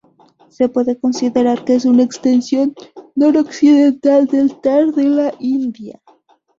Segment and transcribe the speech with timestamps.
[0.49, 2.73] Se puede considerar que es una extensión
[3.13, 6.01] noroccidental del Thar en la India.